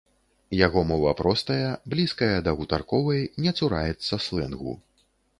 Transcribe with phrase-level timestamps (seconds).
[0.59, 4.73] Яго мова простая, блізкая да гутарковай, не цураецца слэнгу.